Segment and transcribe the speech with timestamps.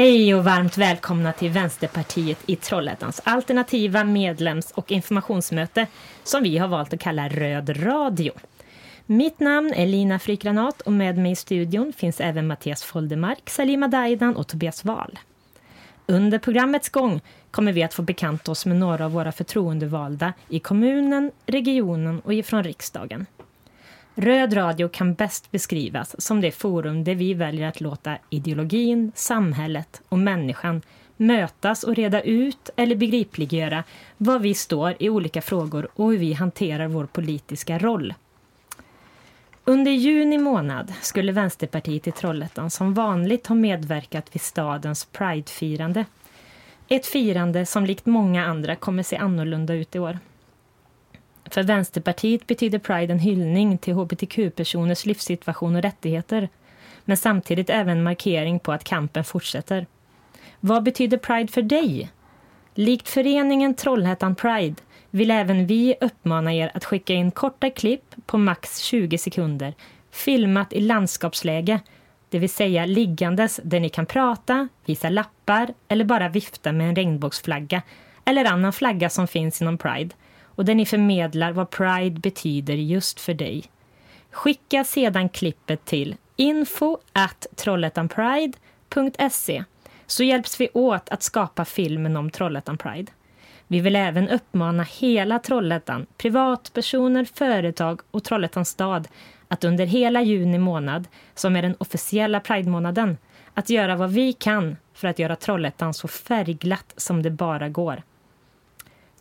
[0.00, 5.86] Hej och varmt välkomna till Vänsterpartiet i Trollhättans alternativa medlems och informationsmöte
[6.24, 8.32] som vi har valt att kalla Röd radio.
[9.06, 13.88] Mitt namn är Lina Frykgranat och med mig i studion finns även Mattias Foldemark, Salima
[13.88, 15.18] Daidan och Tobias Wahl.
[16.06, 17.20] Under programmets gång
[17.50, 22.34] kommer vi att få bekanta oss med några av våra förtroendevalda i kommunen, regionen och
[22.34, 23.26] ifrån riksdagen.
[24.14, 30.02] Röd radio kan bäst beskrivas som det forum där vi väljer att låta ideologin, samhället
[30.08, 30.82] och människan
[31.16, 33.84] mötas och reda ut eller begripliggöra
[34.16, 38.14] var vi står i olika frågor och hur vi hanterar vår politiska roll.
[39.64, 46.04] Under juni månad skulle Vänsterpartiet i Trollhättan som vanligt ha medverkat vid stadens Pride-firande.
[46.88, 50.18] Ett firande som likt många andra kommer se annorlunda ut i år.
[51.50, 56.48] För Vänsterpartiet betyder Pride en hyllning till hbtq-personers livssituation och rättigheter.
[57.04, 59.86] Men samtidigt även en markering på att kampen fortsätter.
[60.60, 62.10] Vad betyder Pride för dig?
[62.74, 64.76] Likt föreningen Trollhättan Pride
[65.10, 69.74] vill även vi uppmana er att skicka in korta klipp på max 20 sekunder
[70.10, 71.80] filmat i landskapsläge,
[72.28, 76.96] det vill säga liggandes där ni kan prata, visa lappar eller bara vifta med en
[76.96, 77.82] regnbågsflagga
[78.24, 80.14] eller annan flagga som finns inom Pride
[80.60, 83.64] och där ni förmedlar vad Pride betyder just för dig.
[84.30, 89.64] Skicka sedan klippet till info at trollhättanpride.se
[90.06, 93.12] så hjälps vi åt att skapa filmen om Trollhättan Pride.
[93.66, 99.08] Vi vill även uppmana hela Trollhättan, privatpersoner, företag och Trollhättans stad
[99.48, 103.18] att under hela juni månad, som är den officiella Pride-månaden,
[103.54, 108.02] att göra vad vi kan för att göra Trollhättan så färgglatt som det bara går.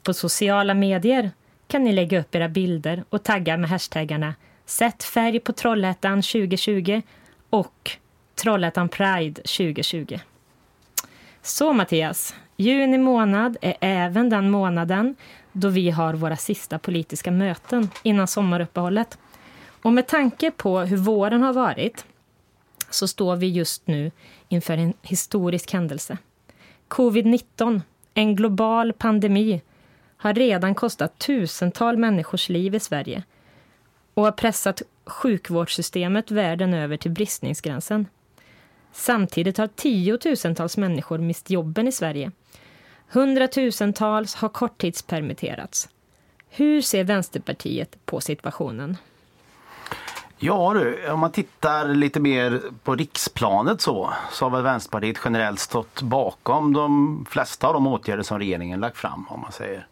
[0.10, 1.32] På sociala medier
[1.68, 7.02] kan ni lägga upp era bilder och tagga med hashtaggarna Sätt färg på Trollhättan 2020
[7.50, 7.92] och
[8.36, 10.20] Trollhättan Pride 2020.
[11.42, 15.16] Så Mattias, juni månad är även den månaden
[15.52, 19.18] då vi har våra sista politiska möten innan sommaruppehållet.
[19.82, 22.06] Och med tanke på hur våren har varit
[22.90, 24.12] så står vi just nu
[24.48, 26.18] inför en historisk händelse.
[26.88, 27.82] Covid-19,
[28.14, 29.62] en global pandemi
[30.22, 33.24] har redan kostat tusental människors liv i Sverige
[34.14, 38.08] och har pressat sjukvårdssystemet världen över till bristningsgränsen.
[38.92, 42.32] Samtidigt har tiotusentals människor mist jobben i Sverige.
[43.08, 45.90] Hundratusentals har korttidspermitterats.
[46.50, 48.98] Hur ser Vänsterpartiet på situationen?
[50.38, 55.60] Ja du, om man tittar lite mer på riksplanet så, så har väl Vänsterpartiet generellt
[55.60, 59.88] stått bakom de flesta av de åtgärder som regeringen lagt fram om man säger.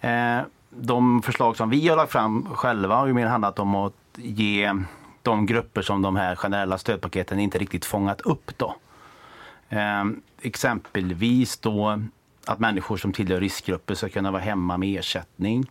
[0.00, 0.40] Eh,
[0.70, 4.74] de förslag som vi har lagt fram själva har ju mer handlat om att ge
[5.22, 8.58] de grupper som de här generella stödpaketen inte riktigt fångat upp.
[8.58, 8.76] Då.
[9.68, 10.04] Eh,
[10.42, 12.02] exempelvis då
[12.46, 15.70] att människor som tillhör riskgrupper ska kunna vara hemma med ersättning.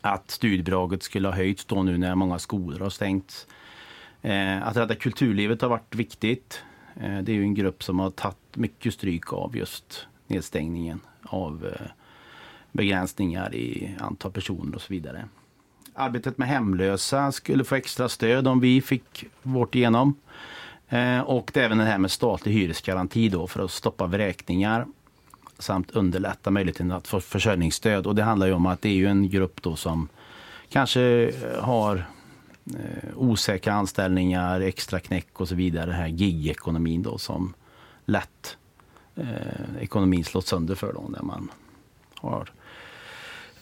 [0.00, 3.46] Att studiebidraget skulle ha höjts då nu när många skolor har stängts.
[4.22, 6.62] Eh, att rädda kulturlivet har varit viktigt.
[6.94, 11.86] Det är ju en grupp som har tagit mycket stryk av just nedstängningen av eh,
[12.72, 15.28] begränsningar i antal personer och så vidare.
[15.94, 20.14] Arbetet med hemlösa skulle få extra stöd om vi fick vårt igenom.
[20.88, 24.86] Eh, och det är även det här med statlig hyresgaranti då för att stoppa vräkningar
[25.58, 28.06] samt underlätta möjligheten att få försörjningsstöd.
[28.06, 30.08] Och det handlar ju om att det är ju en grupp då som
[30.68, 32.06] kanske eh, har
[32.66, 35.86] eh, osäkra anställningar, extra knäck och så vidare.
[35.86, 37.54] Den här gig-ekonomin då som
[38.04, 38.56] lätt
[39.14, 41.50] eh, ekonomin slås sönder för dem när man
[42.14, 42.50] har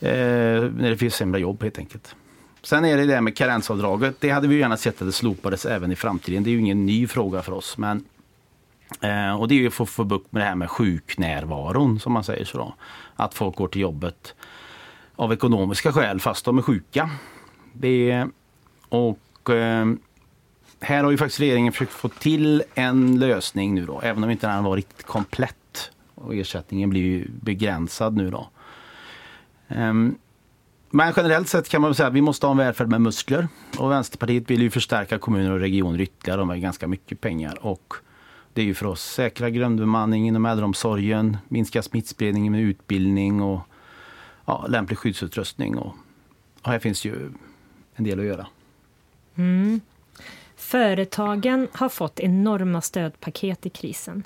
[0.01, 2.15] Eh, när det finns sämre jobb helt enkelt.
[2.63, 4.21] Sen är det det med karensavdraget.
[4.21, 6.43] Det hade vi gärna sett att det slopades även i framtiden.
[6.43, 7.79] Det är ju ingen ny fråga för oss.
[7.79, 8.05] Men,
[9.01, 12.13] eh, och det är ju för att få bukt med det här med sjuknärvaron som
[12.13, 12.59] man säger så.
[12.59, 12.75] Då.
[13.17, 14.35] Att folk går till jobbet
[15.17, 17.11] av ekonomiska skäl fast de är sjuka.
[17.73, 18.27] Det,
[18.89, 19.87] och eh,
[20.81, 24.47] här har ju faktiskt regeringen försökt få till en lösning nu då, även om inte
[24.47, 25.91] den var riktigt komplett.
[26.15, 28.49] Och ersättningen blir ju begränsad nu då.
[29.71, 30.19] Ehm,
[30.91, 33.49] men generellt sett kan man säga att vi måste ha en välfärd med muskler.
[33.79, 36.39] Och Vänsterpartiet vill ju förstärka kommuner och regioner ytterligare.
[36.39, 37.67] De har ganska mycket pengar.
[37.67, 37.95] Och
[38.53, 43.61] det är ju för att säkra grundbemanning inom äldreomsorgen, minska smittspridningen med utbildning och
[44.45, 45.79] ja, lämplig skyddsutrustning.
[45.79, 45.95] Och,
[46.63, 47.33] och här finns ju
[47.95, 48.47] en del att göra.
[49.35, 49.81] Mm.
[50.57, 54.23] Företagen har fått enorma stödpaket i krisen.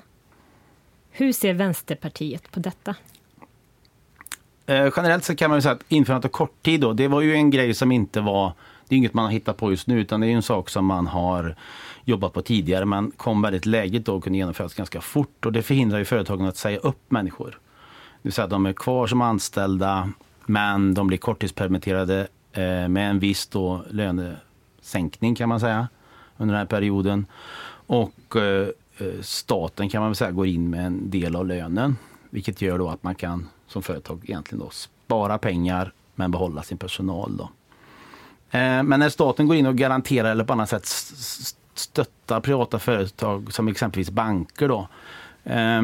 [1.11, 2.95] Hur ser Vänsterpartiet på detta?
[4.65, 7.49] Eh, generellt så kan man säga att införandet av korttid då, det var ju en
[7.49, 8.53] grej som inte var
[8.87, 10.85] det är inget man har hittat på just nu utan det är en sak som
[10.85, 11.55] man har
[12.03, 15.63] jobbat på tidigare men kom väldigt lägligt då och kunde genomföras ganska fort och det
[15.63, 17.49] förhindrar ju företagen att säga upp människor.
[17.49, 20.11] Det vill säga att de är kvar som anställda
[20.45, 25.87] men de blir korttidspermitterade eh, med en viss då lönesänkning kan man säga
[26.37, 27.25] under den här perioden.
[27.87, 31.97] Och eh, eh staten kan man väl säga går in med en del av lönen
[32.29, 36.77] vilket gör då att man kan som företag egentligen då spara pengar men behålla sin
[36.77, 37.37] personal.
[37.37, 37.43] Då.
[38.57, 40.85] Eh, men när staten går in och garanterar eller på annat sätt
[41.73, 44.87] stöttar privata företag som exempelvis banker då.
[45.43, 45.81] Eh,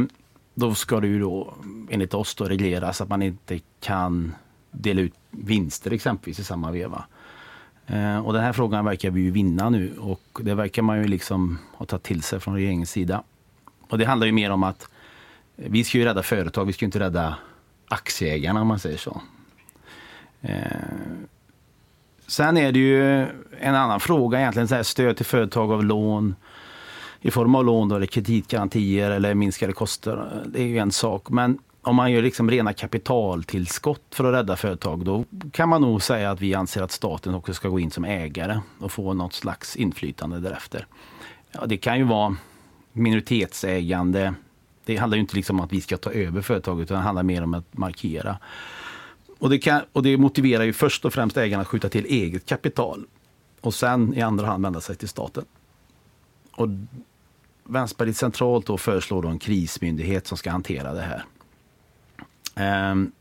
[0.53, 1.53] då ska det ju då
[1.89, 4.35] enligt oss då regleras att man inte kan
[4.71, 7.05] dela ut vinster exempelvis i samma veva.
[7.87, 11.07] Eh, och den här frågan verkar vi ju vinna nu och det verkar man ju
[11.07, 13.23] liksom ha tagit till sig från regeringens sida.
[13.89, 14.89] Och det handlar ju mer om att
[15.55, 17.37] vi ska ju rädda företag, vi ska inte rädda
[17.91, 19.21] aktieägarna om man säger så.
[20.41, 20.55] Eh,
[22.27, 23.27] sen är det ju
[23.59, 26.35] en annan fråga egentligen, så här, stöd till företag av lån
[27.21, 30.43] i form av lån då, eller kreditgarantier eller minskade kostnader.
[30.45, 31.29] Det är ju en sak.
[31.29, 36.01] Men om man gör liksom rena kapitaltillskott för att rädda företag, då kan man nog
[36.01, 39.33] säga att vi anser att staten också ska gå in som ägare och få något
[39.33, 40.85] slags inflytande därefter.
[41.51, 42.35] Ja, det kan ju vara
[42.93, 44.33] minoritetsägande.
[44.91, 47.23] Det handlar ju inte liksom om att vi ska ta över företaget, utan det handlar
[47.23, 48.37] mer om att markera.
[49.39, 52.45] Och det, kan, och det motiverar ju först och främst ägarna att skjuta till eget
[52.45, 53.05] kapital
[53.61, 55.45] och sen i andra hand vända sig till staten.
[56.51, 56.67] Och
[57.63, 61.23] Vänsterpartiet centralt då föreslår då en krismyndighet som ska hantera det här.
[62.55, 63.11] Ehm.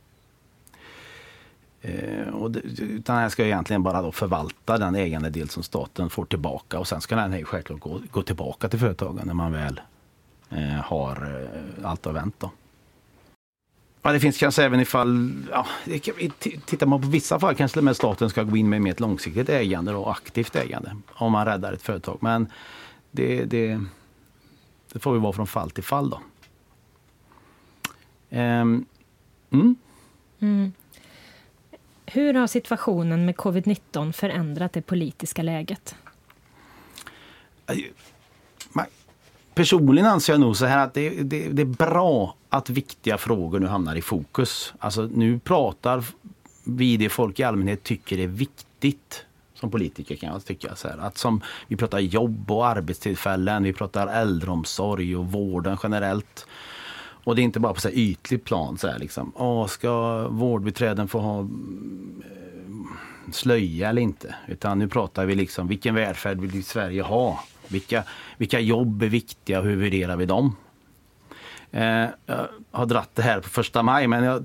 [1.82, 2.34] Ehm.
[2.34, 6.78] och det, utan här ska egentligen bara då förvalta den ägandedel som staten får tillbaka
[6.78, 9.80] och sen ska den här självklart gå, gå tillbaka till företagen när man väl
[10.84, 12.34] har uh, allt har vänt.
[12.38, 12.50] Då.
[14.02, 15.66] Ja, det finns kanske även ifall, ja,
[16.66, 19.48] tittar man på vissa fall kanske med staten ska gå in med mer ett långsiktigt
[19.48, 22.18] ägande och aktivt ägande om man räddar ett företag.
[22.20, 22.52] Men
[23.10, 23.80] det, det,
[24.92, 26.20] det får ju vara från fall till fall då.
[28.30, 28.86] Um,
[29.50, 29.76] mm.
[30.40, 30.72] Mm.
[32.06, 35.94] Hur har situationen med covid-19 förändrat det politiska läget?
[39.54, 43.60] Personligen anser jag nog så här att det, det, det, är bra att viktiga frågor
[43.60, 44.74] nu hamnar i fokus.
[44.78, 46.04] Alltså nu pratar
[46.64, 49.24] vi det folk i allmänhet tycker är viktigt
[49.54, 50.76] som politiker kan jag tycka.
[50.76, 56.46] Så här, att som, vi pratar jobb och arbetstillfällen, vi pratar äldreomsorg och vården generellt.
[57.24, 58.78] Och det är inte bara på så här ytlig plan.
[58.78, 59.32] Så här, liksom.
[59.36, 61.46] Åh, ska vårdbiträden få ha eh,
[63.32, 64.34] slöja eller inte?
[64.48, 67.40] Utan nu pratar vi liksom vilken välfärd vill Sverige ha?
[67.70, 68.04] Vilka,
[68.38, 70.56] vilka jobb är viktiga och hur värderar vi dem?
[71.70, 74.42] Eh, jag har dratt det här på första maj men jag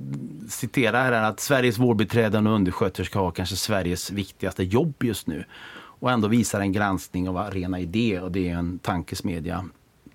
[0.49, 5.45] citerar här att Sveriges vårdbiträden och undersköterskor har kanske Sveriges viktigaste jobb just nu.
[5.99, 9.65] Och ändå visar en granskning av Arena Idé och det är en tankesmedja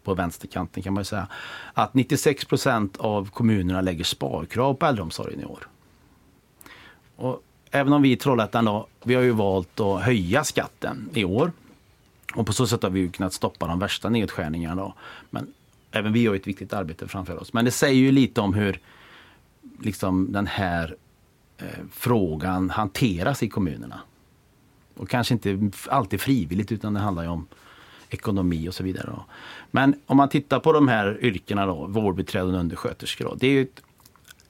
[0.05, 1.29] på vänsterkanten kan man säga.
[1.75, 5.69] Att 96 procent av kommunerna lägger sparkrav på äldreomsorgen i år.
[7.17, 11.25] Och även om vi i Trollhättan då, vi har ju valt att höja skatten i
[11.25, 11.53] år.
[12.35, 14.83] Och på så sätt har vi kunnat stoppa de värsta nedskärningarna.
[14.83, 14.95] Då.
[15.31, 15.47] Men
[15.91, 17.53] även vi har ett viktigt arbete framför oss.
[17.53, 18.81] Men det säger ju lite om hur
[19.81, 20.97] liksom, den här
[21.59, 24.01] eh, frågan hanteras i kommunerna.
[24.95, 27.47] Och kanske inte alltid frivilligt utan det handlar ju om
[28.11, 29.07] ekonomi och så vidare.
[29.07, 29.25] Då.
[29.71, 33.25] Men om man tittar på de här yrkena då, vårdbiträden och undersköterskor.
[33.25, 33.83] Då, det är ett,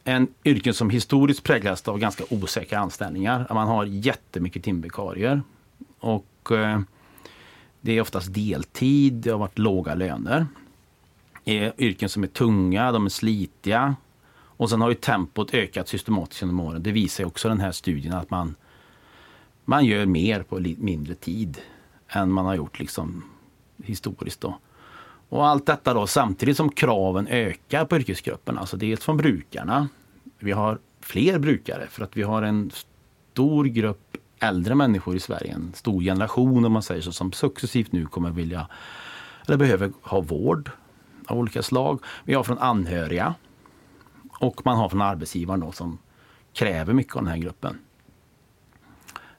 [0.04, 3.46] en yrken som historiskt präglas av ganska osäkra anställningar.
[3.50, 5.42] Man har jättemycket timvikarier.
[5.98, 6.80] Och eh,
[7.80, 10.46] det är oftast deltid, det har varit låga löner
[11.44, 13.96] är yrken som är tunga, de är slitiga.
[14.32, 16.82] Och sen har ju tempot ökat systematiskt genom åren.
[16.82, 18.54] Det visar också den här studien att man,
[19.64, 21.58] man gör mer på mindre tid
[22.08, 23.24] än man har gjort liksom
[23.84, 24.40] historiskt.
[24.40, 24.58] Då.
[25.28, 28.58] Och allt detta då samtidigt som kraven ökar på yrkesgruppen.
[28.58, 29.88] Alltså dels från brukarna.
[30.38, 32.70] Vi har fler brukare för att vi har en
[33.32, 35.54] stor grupp äldre människor i Sverige.
[35.54, 38.66] En stor generation om man säger så som successivt nu kommer vilja
[39.46, 40.70] eller behöver ha vård
[41.26, 42.00] av olika slag.
[42.24, 43.34] Vi har från anhöriga
[44.40, 45.98] och man har från arbetsgivaren då, som
[46.52, 47.78] kräver mycket av den här gruppen.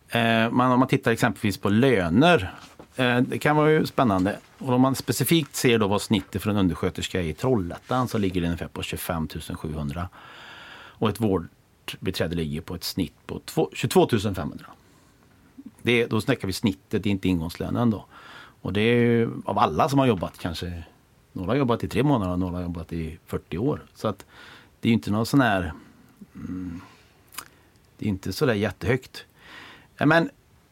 [0.09, 2.53] Eh, man, om man tittar exempelvis på löner,
[2.95, 4.37] eh, det kan vara ju spännande.
[4.57, 8.17] Och om man specifikt ser då vad snittet för en undersköterska är i Trollhättan så
[8.17, 10.09] ligger det ungefär på 25 700.
[10.73, 14.65] Och ett vårdbiträde ligger på ett snitt på 22 500.
[15.81, 18.05] Det, då snackar vi snittet, inte ingångslönen då.
[18.61, 20.83] Och det är ju av alla som har jobbat kanske
[21.33, 23.85] några har jobbat i tre månader och några har jobbat i 40 år.
[23.95, 24.25] Så att
[24.79, 25.73] det är ju inte någon sån här...
[26.35, 26.81] Mm,
[27.97, 29.25] det är inte så där jättehögt.
[29.97, 30.29] Men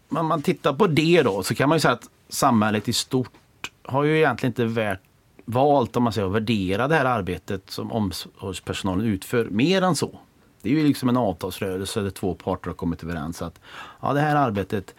[0.10, 3.72] om man tittar på det då så kan man ju säga att samhället i stort
[3.84, 5.01] har ju egentligen inte värt,
[5.46, 10.20] valt om man säger, att värdera det här arbetet som omsorgspersonalen utför mer än så.
[10.62, 13.60] Det är ju liksom en avtalsrörelse där två parter har kommit överens att
[14.01, 14.96] ja, det här arbetet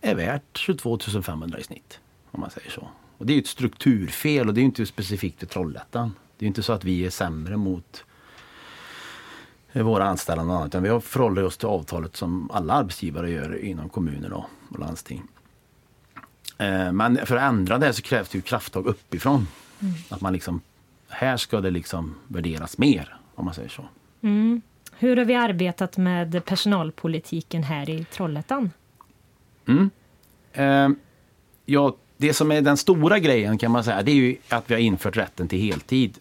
[0.00, 2.00] är värt 22 500 i snitt.
[2.30, 2.88] Om man säger så.
[3.18, 6.14] Och det är ett strukturfel och det är inte specifikt för Trollhättan.
[6.38, 8.04] Det är inte så att vi är sämre mot
[9.72, 10.66] våra anställda och annat.
[10.66, 15.22] Utan vi förhåller oss till avtalet som alla arbetsgivare gör inom kommuner och landsting.
[16.58, 19.46] Eh, men för att ändra det så krävs det ju krafttag uppifrån.
[19.80, 19.94] Mm.
[20.08, 20.60] Att man liksom,
[21.08, 23.84] här ska det liksom värderas mer, om man säger så.
[24.20, 24.62] Mm.
[25.02, 28.70] Hur har vi arbetat med personalpolitiken här i Trollhättan?
[29.68, 29.90] Mm.
[30.52, 30.88] Eh,
[31.66, 34.74] ja, det som är den stora grejen kan man säga, det är ju att vi
[34.74, 36.18] har infört rätten till heltid.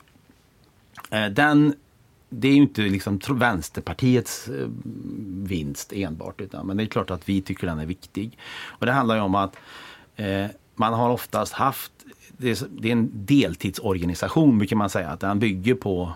[1.11, 1.75] Eh, den,
[2.29, 4.67] det är ju inte liksom Vänsterpartiets eh,
[5.43, 8.37] vinst enbart, utan, men det är klart att vi tycker den är viktig.
[8.63, 9.55] Och det handlar ju om att
[10.15, 10.45] eh,
[10.75, 11.91] man har oftast haft,
[12.37, 16.13] det är, det är en deltidsorganisation brukar man säga, att den bygger på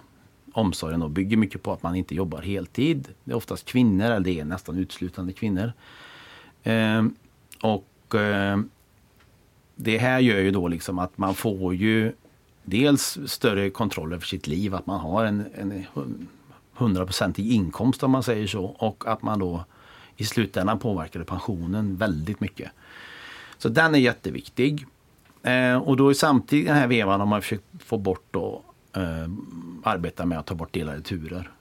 [0.57, 3.07] omsorgen då bygger mycket på att man inte jobbar heltid.
[3.23, 5.73] Det är oftast kvinnor, eller det är nästan uteslutande kvinnor.
[6.63, 7.05] Eh,
[7.61, 8.59] och eh,
[9.75, 12.13] det här gör ju då liksom att man får ju
[12.63, 15.85] dels större kontroll över sitt liv, att man har en, en
[16.77, 19.65] 100-procentig inkomst om man säger så och att man då
[20.17, 22.71] i slutändan påverkar pensionen väldigt mycket.
[23.57, 24.85] Så den är jätteviktig.
[25.43, 28.61] Eh, och då samtidigt den här vevan har man försökt få bort då
[28.95, 31.51] eh, med att ta bort delade turer.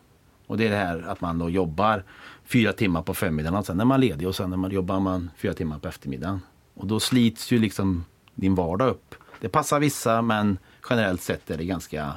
[0.46, 2.04] Och det är det här att man då jobbar
[2.44, 5.30] fyra timmar på förmiddagen och sen är man ledig och sen när man jobbar man
[5.36, 6.40] fyra timmar på eftermiddagen.
[6.74, 9.14] Och då slits ju liksom din vardag upp.
[9.40, 10.58] Det passar vissa men
[10.90, 12.12] generellt sett är det ganska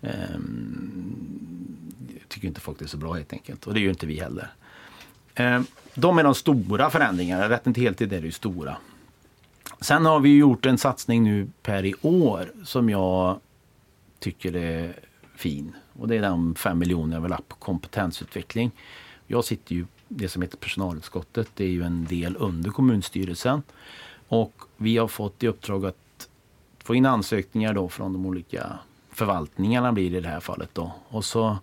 [0.00, 0.38] eh,
[2.28, 3.66] tycker inte folk det är så bra helt enkelt.
[3.66, 4.52] Och det gör inte vi heller.
[5.34, 5.60] Eh,
[5.94, 7.48] de är de stora förändringarna.
[7.48, 8.76] Rätten till heltid är det ju stora.
[9.80, 13.40] Sen har vi gjort en satsning nu per i år som jag
[14.24, 14.98] tycker är
[15.34, 15.76] fin.
[15.92, 18.70] Och det är de fem miljoner jag vill ha på kompetensutveckling.
[19.26, 21.48] Jag sitter ju det som heter personalutskottet.
[21.54, 23.62] Det är ju en del under kommunstyrelsen.
[24.28, 26.28] Och vi har fått i uppdrag att
[26.84, 28.78] få in ansökningar då från de olika
[29.10, 30.92] förvaltningarna blir det i det här fallet då.
[31.08, 31.58] Och så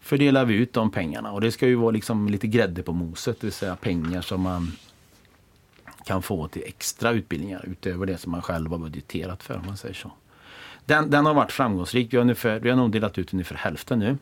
[0.00, 3.40] fördelar vi ut de pengarna och det ska ju vara liksom lite grädde på moset,
[3.40, 4.72] det vill säga pengar som man
[6.04, 9.76] kan få till extra utbildningar utöver det som man själv har budgeterat för om man
[9.76, 10.10] säger så.
[10.84, 12.12] Den, den har varit framgångsrik.
[12.12, 14.18] Vi har, ungefär, vi har nog delat ut ungefär hälften nu.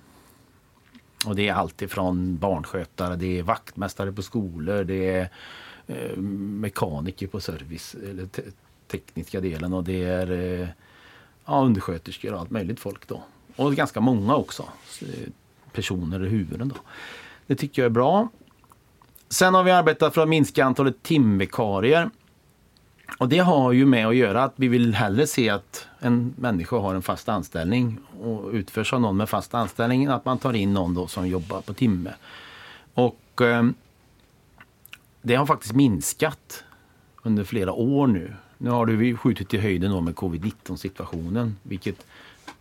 [1.27, 5.31] Och det är allt ifrån barnskötare, det är vaktmästare på skolor, det är
[5.87, 8.43] eh, mekaniker på service, eller te
[8.87, 10.69] tekniska delen och det är eh,
[11.45, 13.23] ja, undersköterskor och allt möjligt folk då.
[13.57, 14.63] Och ganska många också.
[15.03, 15.29] Eh,
[15.73, 16.75] personer i huvuden då.
[17.47, 18.29] Det tycker jag är bra.
[19.29, 22.11] Sen har vi arbetat för att minska antalet timvikarier.
[23.19, 26.77] Och det har ju med att göra att vi vill hellre se att en människa
[26.77, 30.53] har en fast anställning och utförs av någon med fast anställning än att man tar
[30.53, 32.15] in någon då som jobbar på timme.
[32.95, 33.65] Och eh,
[35.23, 36.65] det har faktiskt minskat
[37.23, 38.35] under flera år nu.
[38.59, 42.07] Nu har vi skjutit i höjden med covid-19 situationen vilket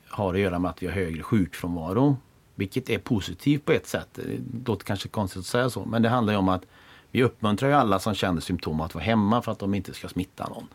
[0.07, 2.17] har att göra med att vi har högre sjukfrånvaro.
[2.55, 4.07] Vilket är positivt på ett sätt.
[4.13, 6.65] Det låter kanske konstigt att säga så men det handlar om att
[7.11, 10.09] vi uppmuntrar ju alla som känner symptom att vara hemma för att de inte ska
[10.09, 10.67] smitta någon.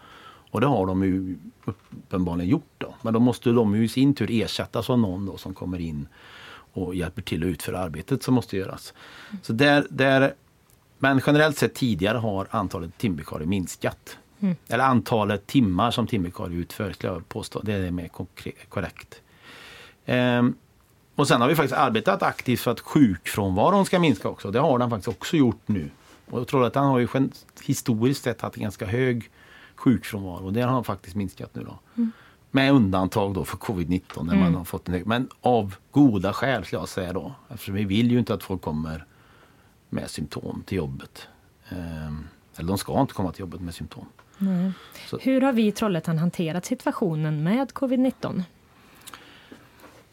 [0.50, 2.74] Och det har de ju uppenbarligen gjort.
[2.78, 2.94] Då.
[3.02, 6.08] Men då måste de ju i sin tur ersättas av någon då som kommer in
[6.72, 8.94] och hjälper till att utföra arbetet som måste göras.
[9.42, 10.34] Så där, där,
[10.98, 14.18] men generellt sett tidigare har antalet timvikarier minskat.
[14.40, 14.56] Mm.
[14.68, 17.60] Eller antalet timmar som timvikarier utför, skulle jag påstå.
[17.60, 18.10] Det är mer
[18.68, 19.20] korrekt.
[20.06, 20.54] Ehm,
[21.14, 24.50] och sen har vi faktiskt arbetat aktivt för att sjukfrånvaron ska minska också.
[24.50, 25.90] Det har den faktiskt också gjort nu.
[26.30, 27.08] Och jag tror att han har ju
[27.64, 29.30] historiskt sett haft en ganska hög
[29.74, 30.50] sjukfrånvaro.
[30.50, 31.78] Det har han faktiskt minskat nu då.
[31.96, 32.12] Mm.
[32.50, 34.38] Med undantag då för covid-19 när mm.
[34.38, 35.02] man har fått en.
[35.06, 37.34] Men av goda skäl skulle jag säga då.
[37.48, 39.06] Eftersom vi vill ju inte att folk kommer
[39.90, 41.28] med symptom till jobbet.
[41.68, 44.06] Ehm, eller de ska inte komma till jobbet med symptom.
[45.20, 48.42] Hur har vi i Trollhättan hanterat situationen med covid-19?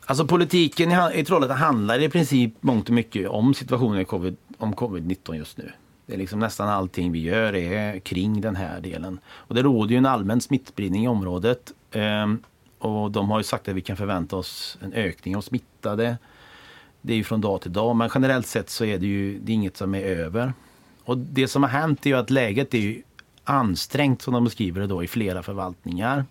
[0.05, 4.75] Alltså politiken i Trollhättan handlar i princip mångt och mycket om situationen i COVID, om
[4.75, 5.71] covid-19 just nu.
[6.11, 9.19] Det är liksom nästan allting vi gör är kring den här delen.
[9.29, 11.73] Och det råder ju en allmän smittspridning i området.
[11.91, 12.43] Ehm,
[12.79, 16.17] och de har ju sagt att vi kan förvänta oss en ökning av smittade.
[17.01, 19.51] Det är ju från dag till dag men generellt sett så är det ju det
[19.51, 20.53] är inget som är över.
[21.03, 23.01] Och det som har hänt är ju att läget är ju
[23.43, 26.25] ansträngt som de beskriver det då i flera förvaltningar.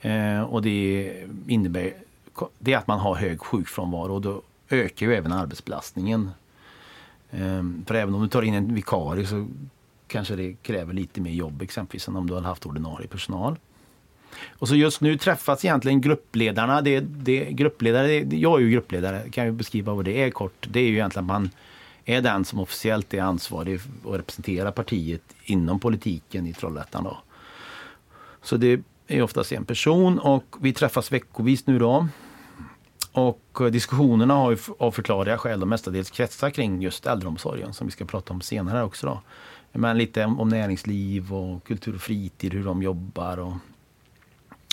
[0.00, 1.14] Ehm, och det
[1.46, 1.92] innebär
[2.58, 6.30] det att man har hög sjukfrånvaro och då ökar ju även arbetsbelastningen
[7.30, 9.48] Ehm, för även om du tar in en vikarie så
[10.06, 13.56] kanske det kräver lite mer jobb exempelvis än om du hade haft ordinarie personal.
[14.48, 16.82] Och så just nu träffas egentligen gruppledarna.
[16.82, 20.68] Det, det, gruppledare, det, jag är ju gruppledare, kan jag beskriva vad det är kort.
[20.70, 21.50] Det är ju egentligen att man
[22.04, 27.04] är den som officiellt är ansvarig och representerar partiet inom politiken i Trollhättan.
[27.04, 27.18] Då.
[28.42, 32.08] Så det är oftast en person och vi träffas veckovis nu då.
[33.12, 37.90] Och eh, diskussionerna har ju av förklarliga skäl mestadels kretsar kring just äldreomsorgen som vi
[37.90, 39.06] ska prata om senare också.
[39.06, 39.20] Då.
[39.72, 43.38] Men lite om näringsliv och kultur och fritid, hur de jobbar.
[43.38, 43.52] Och,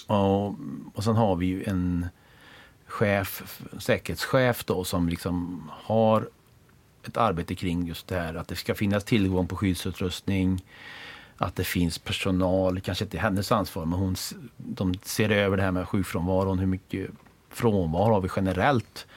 [0.08, 0.56] och,
[0.94, 2.08] och sen har vi ju en
[2.86, 6.30] chef, säkerhetschef då som liksom har
[7.08, 10.64] ett arbete kring just det här att det ska finnas tillgång på skyddsutrustning.
[11.38, 14.16] Att det finns personal, kanske inte hennes ansvar, men hon,
[14.58, 16.60] de ser över det här med sjukfrånvaron.
[16.60, 17.10] Hur mycket
[17.50, 19.08] frånvaro har vi generellt?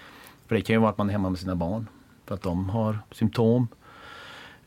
[0.46, 1.86] För det kan ju vara att man är hemma med sina barn
[2.26, 3.68] för att de har symptom.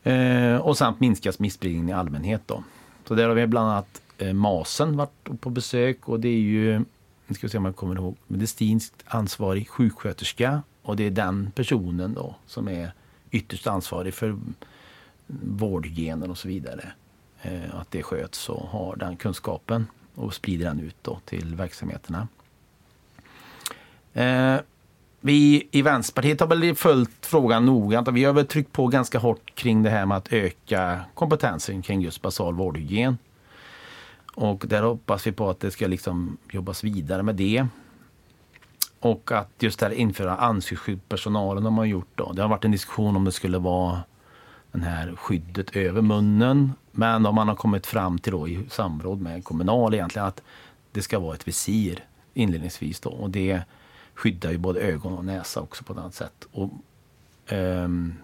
[0.02, 2.42] Eh, och samt minska smittspridningen i allmänhet.
[2.46, 2.64] Då.
[3.04, 6.78] Så där har vi bland annat eh, MASen varit på besök och det är ju,
[7.26, 11.50] nu ska vi se om jag kommer ihåg, medicinskt ansvarig sjuksköterska och det är den
[11.54, 12.92] personen då som är
[13.30, 14.38] ytterst ansvarig för
[15.42, 16.92] vårdhygienen och så vidare.
[17.42, 22.28] Eh, att det sköts och har den kunskapen och sprider den ut då till verksamheterna.
[24.14, 24.56] Eh,
[25.20, 29.18] vi i Vänsterpartiet har väl följt frågan noggrant och vi har väl tryckt på ganska
[29.18, 33.18] hårt kring det här med att öka kompetensen kring just basal vårdhygien.
[34.34, 37.66] Och där hoppas vi på att det ska liksom jobbas vidare med det.
[39.00, 42.32] Och att just det här införa ansiktsskydd har man gjort då.
[42.32, 44.02] Det har varit en diskussion om det skulle vara
[44.72, 46.72] det här skyddet över munnen.
[46.90, 50.42] Men om man har kommit fram till då i samråd med Kommunal egentligen att
[50.92, 52.04] det ska vara ett visir
[52.34, 53.10] inledningsvis då.
[53.10, 53.62] Och det
[54.14, 56.46] skyddar ju både ögon och näsa också på ett annat sätt.
[56.52, 56.70] Och,
[57.50, 58.14] um,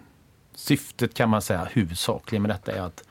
[0.53, 3.03] syftet kan man säga huvudsakligen med detta är att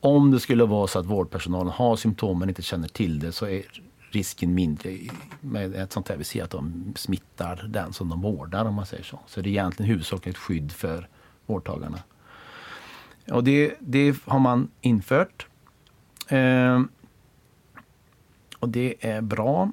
[0.00, 3.46] om det skulle vara så att vårdpersonalen har symptom men inte känner till det så
[3.46, 3.62] är
[4.10, 4.98] risken mindre
[5.40, 9.04] med ett sånt här visir att de smittar den som de vårdar om man säger
[9.04, 9.20] så.
[9.26, 11.08] Så det är egentligen huvudsakligen ett skydd för
[11.46, 11.98] vårdtagarna.
[13.30, 15.46] Och det, det har man infört.
[16.28, 16.82] Eh,
[18.58, 19.72] och det är bra.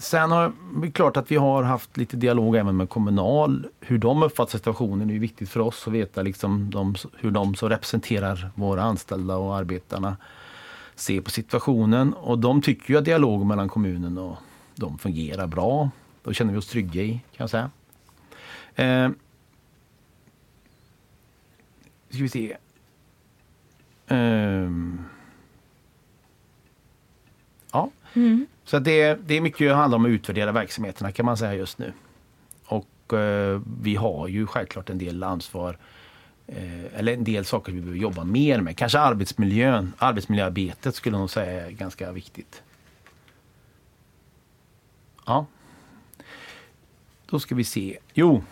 [0.00, 3.66] Sen har det klart att vi har haft lite dialog även med Kommunal.
[3.80, 7.68] Hur de uppfattar situationen är viktigt för oss att veta liksom de, hur de som
[7.68, 10.16] representerar våra anställda och arbetarna
[10.94, 12.14] ser på situationen.
[12.14, 14.36] Och de tycker ju att dialogen mellan kommunen och
[14.74, 15.90] de fungerar bra.
[16.22, 17.70] Då känner vi oss trygga i, kan jag säga.
[18.74, 19.10] Eh,
[22.10, 22.56] ska vi se.
[24.06, 24.70] Eh,
[27.72, 27.90] ja.
[28.14, 28.46] Mm.
[28.70, 31.92] Så det, det är mycket handlar om att utvärdera verksamheterna kan man säga just nu.
[32.64, 35.78] Och eh, vi har ju självklart en del ansvar
[36.46, 38.76] eh, eller en del saker vi behöver jobba mer med.
[38.76, 42.62] Kanske arbetsmiljön, arbetsmiljöarbetet skulle jag nog säga är ganska viktigt.
[45.26, 45.46] Ja.
[47.26, 47.98] Då ska vi se.
[48.14, 48.44] Jo,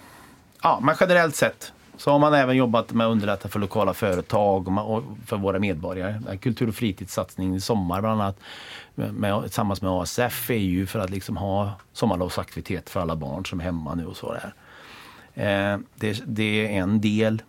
[0.63, 4.69] ja, men generellt sett så har man även jobbat med att underlätta för lokala företag
[4.79, 6.37] och för våra medborgare.
[6.37, 8.39] Kultur och fritidssatsningen i sommar bland annat
[8.95, 13.61] med, tillsammans med ASF är ju för att liksom ha sommarlovsaktivitet för alla barn som
[13.61, 14.55] är hemma nu och så där.
[15.35, 17.43] Eh, det, det, är en del.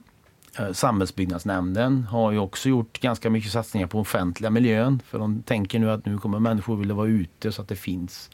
[0.60, 5.02] Eh, Samhällsbyggnadsnämnden har ju också gjort ganska mycket satsningar på offentliga miljön.
[5.06, 8.30] För de tänker nu att nu kommer människor vilja vara ute så att det finns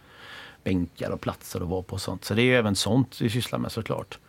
[0.64, 1.94] bänkar och platser att vara på.
[1.94, 2.26] Och sånt.
[2.26, 4.20] Så det är även sånt vi sysslar med såklart.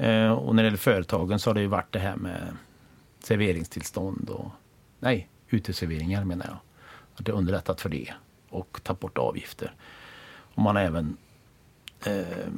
[0.00, 2.56] Eh, och när det gäller företagen så har det ju varit det här med
[3.18, 4.50] serveringstillstånd och
[5.00, 6.58] nej, uteserveringar menar jag.
[7.14, 8.14] Att det underlättat för det
[8.48, 9.74] och tagit bort avgifter.
[10.54, 11.16] Och man har även
[12.04, 12.48] eh,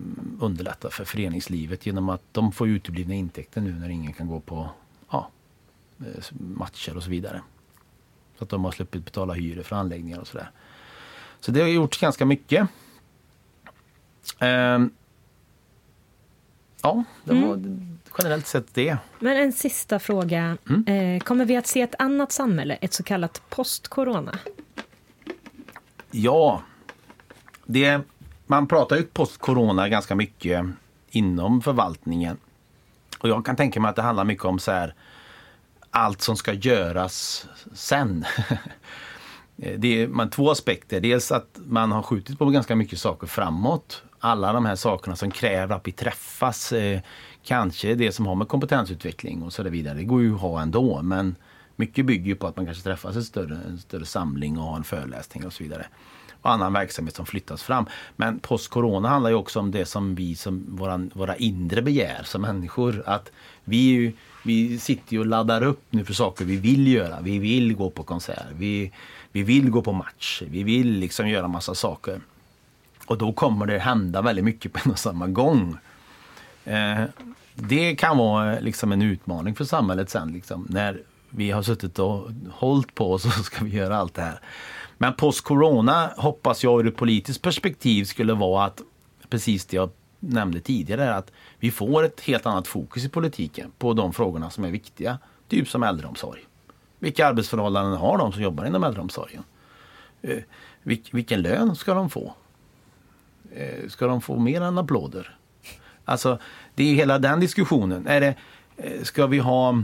[0.40, 4.70] underlättat för föreningslivet genom att de får uteblivna intäkter nu när ingen kan gå på
[5.11, 5.31] ja,
[6.00, 7.42] eh, matcher och så vidare.
[8.38, 10.50] Så att de har sluppit betala hyror för anläggningar och sådär.
[11.40, 12.68] Så det har gjorts ganska mycket.
[14.38, 14.78] Eh,
[16.83, 17.99] Ja, det var mm.
[18.18, 18.97] generellt sett det.
[19.18, 20.57] Men en sista fråga.
[20.68, 20.87] Mm.
[20.87, 24.38] Eh, kommer vi att se ett annat samhälle, ett så kallat post-corona?
[26.11, 26.62] Ja,
[27.64, 28.01] det,
[28.47, 30.66] man pratar ju post-corona ganska mycket
[31.11, 32.37] inom förvaltningen.
[33.18, 34.95] Och jag kan tänka mig att det handlar mycket om så här,
[35.90, 38.25] allt som ska göras sen.
[39.57, 41.01] det är man, två aspekter.
[41.01, 45.31] Dels att man har skjutit på ganska mycket saker framåt alla de här sakerna som
[45.31, 46.73] kräver att vi träffas.
[46.73, 47.01] Eh,
[47.45, 49.95] kanske det som har med kompetensutveckling och så vidare.
[49.95, 51.37] Det går ju att ha ändå men
[51.77, 54.77] mycket bygger ju på att man kanske träffas en större, en större samling och har
[54.77, 55.87] en föreläsning och så vidare.
[56.43, 57.87] och annan verksamhet som flyttas fram.
[58.17, 62.43] Men post-corona handlar ju också om det som vi som våra, våra inre begär som
[62.43, 63.03] människor.
[63.07, 63.33] Att
[63.65, 67.21] vi, vi sitter ju och laddar upp nu för saker vi vill göra.
[67.21, 68.47] Vi vill gå på konsert.
[68.57, 68.93] Vi,
[69.33, 70.43] vi vill gå på match.
[70.47, 72.21] Vi vill liksom göra massa saker.
[73.12, 75.77] Och då kommer det hända väldigt mycket på en och samma gång.
[76.64, 77.05] Eh,
[77.55, 80.33] det kan vara liksom en utmaning för samhället sen.
[80.33, 84.22] Liksom, när vi har suttit och hållit på och så ska vi göra allt det
[84.22, 84.40] här.
[84.98, 88.81] Men post-corona hoppas jag ur ett politiskt perspektiv skulle vara att
[89.29, 93.92] precis det jag nämnde tidigare, att vi får ett helt annat fokus i politiken på
[93.92, 95.18] de frågorna som är viktiga.
[95.48, 96.40] Typ som äldreomsorg.
[96.98, 99.44] Vilka arbetsförhållanden har de som jobbar inom äldreomsorgen?
[100.22, 100.38] Eh,
[101.11, 102.35] vilken lön ska de få?
[103.55, 105.37] Eh, ska de få mer än applåder?
[106.05, 106.38] Alltså,
[106.75, 108.07] det är hela den diskussionen.
[108.07, 108.35] Är det,
[108.77, 109.83] eh, ska vi ha,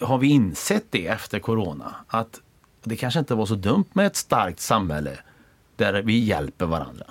[0.00, 1.94] har vi insett det efter corona?
[2.06, 2.40] Att
[2.84, 5.18] det kanske inte var så dumt med ett starkt samhälle
[5.76, 7.06] där vi hjälper varandra.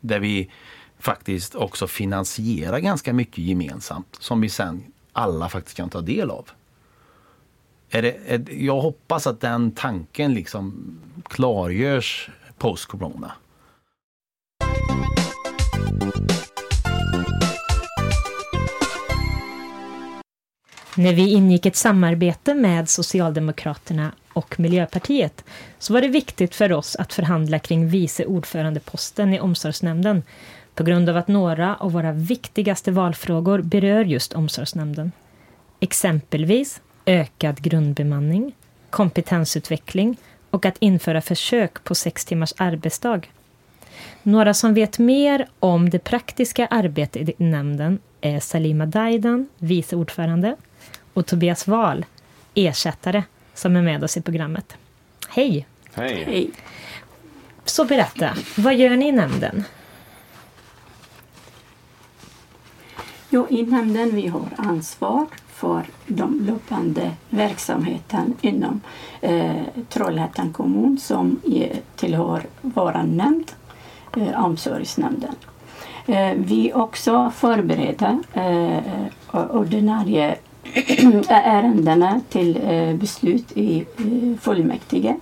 [0.00, 0.50] Där vi
[0.98, 6.50] faktiskt också finansierar ganska mycket gemensamt som vi sen alla faktiskt kan ta del av.
[7.90, 10.74] Är det, är, jag hoppas att den tanken liksom
[11.24, 13.32] klargörs post-corona.
[20.96, 25.44] När vi ingick ett samarbete med Socialdemokraterna och Miljöpartiet
[25.78, 30.22] så var det viktigt för oss att förhandla kring vice ordförandeposten i omsorgsnämnden
[30.74, 35.12] på grund av att några av våra viktigaste valfrågor berör just omsorgsnämnden.
[35.80, 38.52] Exempelvis ökad grundbemanning,
[38.90, 40.16] kompetensutveckling
[40.50, 43.20] och att införa försök på sex timmars arbetsdag.
[44.22, 50.56] Några som vet mer om det praktiska arbetet i nämnden är Salima Daidan, vice ordförande,
[51.14, 52.04] och Tobias Wahl,
[52.54, 53.24] ersättare,
[53.54, 54.76] som är med oss i programmet.
[55.28, 55.66] Hej!
[55.94, 56.24] Hej!
[56.24, 56.50] Hej.
[57.64, 59.64] Så berätta, vad gör ni i nämnden?
[63.30, 68.80] Jo, i nämnden vi har ansvar för de löpande verksamheten inom
[69.20, 71.40] eh, Trollhättan kommun som
[71.96, 73.52] tillhör vår nämnd,
[74.16, 75.34] eh, omsorgsnämnden.
[76.06, 80.36] Eh, vi också förbereder eh, eh ordinarie
[81.28, 85.16] ärendena till eh, beslut i eh, fullmäktige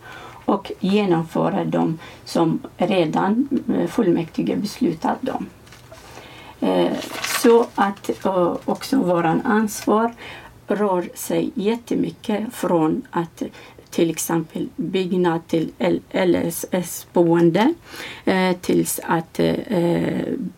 [0.44, 3.48] och genomföra dem som redan
[3.88, 5.46] fullmäktige beslutat om.
[7.42, 8.10] Så att
[8.64, 10.14] också våran ansvar
[10.66, 13.42] rör sig jättemycket från att
[13.90, 15.70] till exempel byggnad till
[16.12, 17.74] LSS-boende
[18.24, 19.54] eh, tills att eh,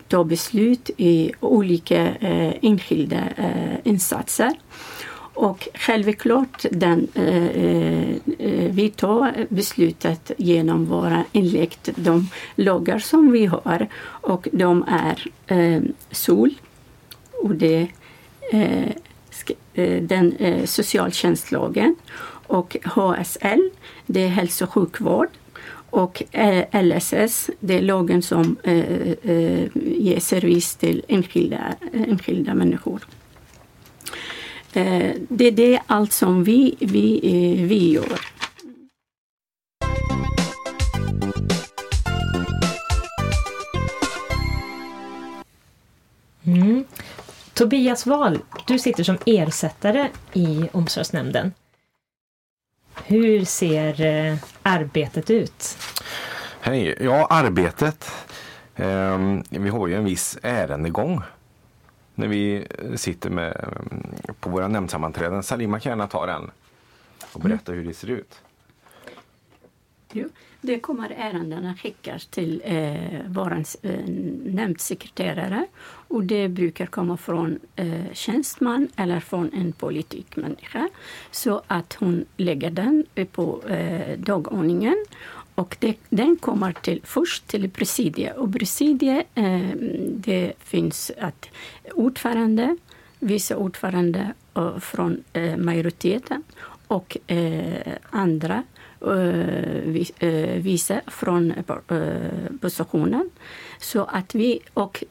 [0.07, 3.23] ta beslut i olika eh, enskilda
[3.83, 4.51] insatser.
[5.35, 13.87] Och självklart den, eh, vi tar beslutet genom våra inlägg, de lagar som vi har.
[14.05, 16.53] Och de är eh, SOL
[17.41, 17.87] och det
[18.51, 21.95] eh, den eh, socialtjänstlagen
[22.53, 23.69] och HSL,
[24.05, 25.27] det är hälso och sjukvård.
[25.89, 32.53] Och eh, LSS, det är lagen som eh, eh ger service till enskilda, eh, enskilda
[32.53, 33.01] människor.
[34.73, 38.19] Eh, det är allt som vi, vi, eh, vi gör.
[46.43, 46.83] Mm.
[47.53, 51.51] Tobias Wahl, du sitter som ersättare i omsorgsnämnden.
[53.05, 55.77] Hur ser eh, arbetet ut?
[56.59, 58.11] Hej, ja arbetet.
[58.75, 61.21] Eh, vi har ju en viss ärendegång
[62.15, 63.67] när vi sitter med,
[64.39, 65.43] på våra nämndsammanträden.
[65.43, 66.51] Salima kan gärna ta den
[67.33, 67.83] och berätta mm.
[67.83, 68.41] hur det ser ut.
[70.11, 70.29] Jo,
[70.63, 73.91] det kommer ärendena skickas till eh, vår eh,
[74.45, 75.65] nämndsekreterare
[76.07, 80.89] och det brukar komma från eh, tjänstman eller från en politikmänniska.
[81.31, 85.05] Så att hon lägger den på eh, dagordningen
[85.55, 88.37] och det, den kommer till, först till presidiet.
[88.37, 89.69] Och presidiet, eh,
[90.09, 91.49] det finns att
[91.93, 92.77] ordförande,
[93.19, 94.33] vice ordförande
[94.79, 96.43] från eh, majoriteten
[96.87, 98.63] och eh, andra
[99.07, 103.29] Eh, eh från eh, eh, positionen.
[103.79, 105.03] Så att vi och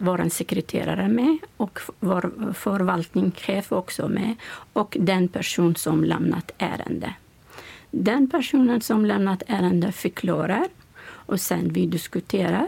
[0.00, 4.34] vår sekreterare med och vår förvaltningschef också med
[4.72, 7.14] och den person som lämnat ärende.
[7.90, 10.68] Den personen som lämnat ärende förklarar
[11.04, 12.66] och sen vi diskuterar.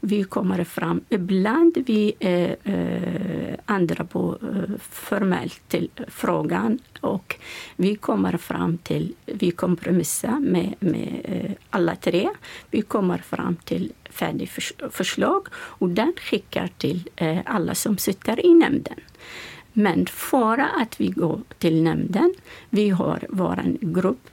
[0.00, 1.00] Vi kommer fram.
[1.08, 7.36] Ibland vi eh, eh andra på eh, formellt till frågan och
[7.76, 12.28] vi kommer fram till, vi kompromissar med, med eh, alla tre.
[12.70, 14.50] Vi kommer fram till färdigt
[14.90, 19.00] förslag och den skickar till eh, alla som sitter i nämnden.
[19.72, 22.34] Men för att vi går till nämnden,
[22.70, 24.30] vi har vår grupp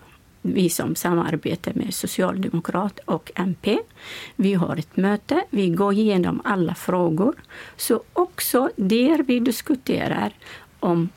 [0.54, 3.80] vi som samarbetar med Socialdemokrat och MP.
[4.36, 7.36] Vi har ett möte, vi går igenom alla frågor.
[7.78, 10.34] Så också där vi diskuterar
[10.80, 11.10] om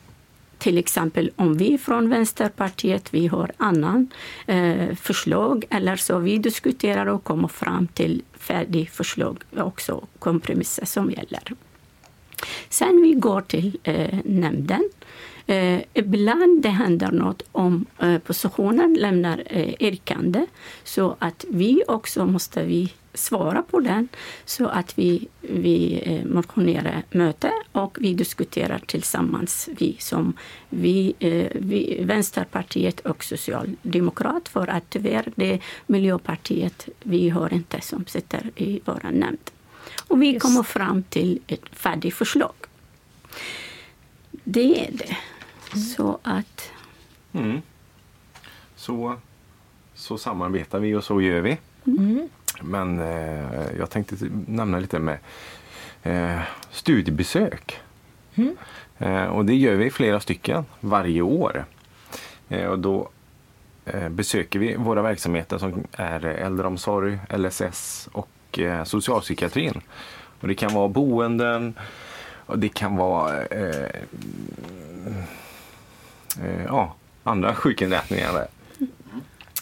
[0.59, 4.09] till exempel om vi från Vänsterpartiet vi har annan
[4.47, 11.11] eh, förslag eller så vi diskuterar och kommer fram till färdig förslag, också kompromisser som
[11.11, 11.55] gäller.
[12.69, 14.91] Sen vi går till eh, nämnden
[15.51, 20.47] Eh, ibland det händer något om eh, positionen lämnar eh, yrkande
[20.85, 24.09] så att vi också måste vi svara på den
[24.45, 30.33] så att vi, vi eh, motionerar möte och vi diskuterar tillsammans, vi som
[30.69, 38.07] vi, eh, vi, Vänsterpartiet och Socialdemokrat för att tyvärr det Miljöpartiet vi har inte som
[38.07, 39.51] sitter i vår nämnd.
[40.09, 42.55] Och vi kommer fram till ett färdigt förslag.
[44.45, 45.17] Det är det.
[45.75, 46.71] Så att...
[47.33, 47.63] Mm.
[48.77, 49.17] Så,
[49.95, 51.59] så samarbetar vi och så gör vi.
[51.87, 52.29] Mm.
[52.63, 55.19] Men eh, jag tänkte nämna lite med
[56.03, 57.81] eh, studiebesök.
[58.35, 58.57] Mm.
[58.99, 61.65] Eh, och det gör vi flera stycken varje år.
[62.49, 63.09] Eh, och då
[63.85, 69.81] eh, besöker vi våra verksamheter som är äldreomsorg, LSS och eh, socialpsykiatrin.
[70.41, 71.75] Och det kan vara boenden
[72.47, 73.91] och det kan vara eh,
[76.67, 78.47] ja, andra sjukinrättningar.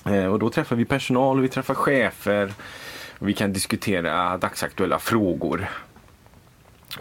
[0.04, 2.52] Eh, och då träffar vi personal, vi träffar chefer
[3.18, 5.68] och vi kan diskutera dagsaktuella frågor.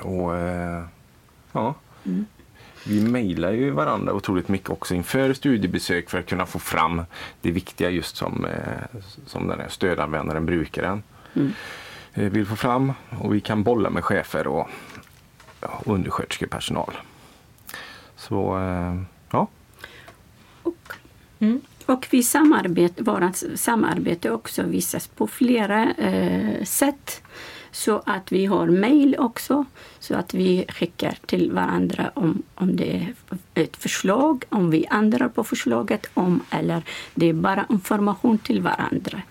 [0.01, 0.83] Och eh,
[1.51, 1.73] ja,
[2.05, 2.25] mm.
[2.88, 7.01] Vi mejlar ju varandra otroligt mycket också inför studiebesök för att kunna få fram
[7.41, 11.53] det viktiga just som, eh, som den här stödanvändaren, brukaren mm.
[12.17, 12.93] Eh, vill få fram.
[13.19, 14.69] Och vi kan bolla med chefer och
[15.61, 16.93] ja, undersköterskepersonal.
[18.15, 18.95] Så eh,
[20.65, 20.93] och,
[21.39, 21.62] mm.
[21.86, 27.21] och vi samarbete, vårt samarbete också visas på flera eh, sätt.
[27.75, 29.65] Så att vi har mejl också,
[29.99, 33.13] så att vi skickar till varandra om, om det är
[33.53, 36.83] ett förslag, om vi ändrar på förslaget, om eller
[37.15, 39.21] det är bara information till varandra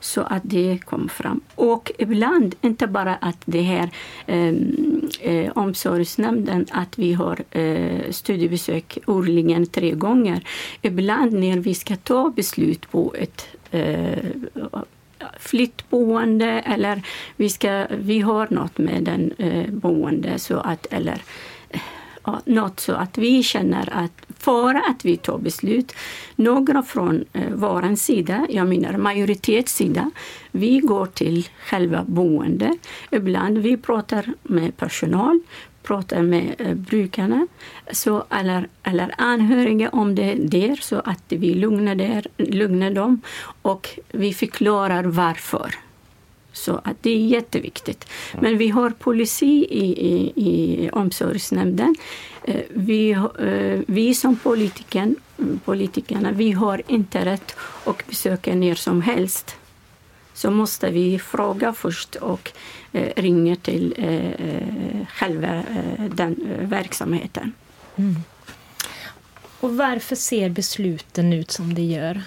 [0.00, 1.40] så att det kommer fram.
[1.54, 3.90] Och ibland, inte bara att det här
[4.26, 10.48] ehm, eh, omsorgsnämnden, att vi har eh, studiebesök årligen tre gånger.
[10.82, 14.18] Ibland när vi ska ta beslut på ett eh,
[15.38, 17.02] flyttboende eller
[17.36, 21.22] vi, ska, vi har något med den eh, boende så att, eller
[21.70, 21.80] eh,
[22.44, 25.92] något så att vi känner att för att vi tar beslut,
[26.36, 30.10] några från eh, vår sida, jag menar majoritetssida,
[30.50, 32.76] vi går till själva boende.
[33.10, 35.40] Ibland vi pratar med personal,
[35.84, 37.46] pratar med eh, brukarna
[37.90, 43.20] så, eller, eller anhöriga om det där så att vi lugnar, där, lugnar dem
[43.62, 45.74] och vi förklarar varför.
[46.52, 48.08] Så att det är jätteviktigt.
[48.40, 51.96] Men vi har policy i, i, i omsorgsnämnden.
[52.44, 55.14] Eh, vi, eh, vi som politiker,
[55.64, 59.56] politikerna, vi har inte rätt att besöka när som helst.
[60.34, 62.52] Så måste vi fråga först och
[62.92, 67.52] eh, ringa till eh, eh, själva eh, den verksamheten.
[67.96, 68.16] Mm.
[69.60, 72.22] Och varför ser besluten ut som de gör?